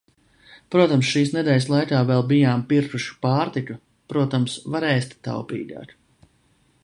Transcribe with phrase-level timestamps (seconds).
[0.75, 3.77] Protams, šīs nedēļas laikā vēl bijām pirkuši pārtiku,
[4.15, 5.97] protams, var ēst taupīgāk.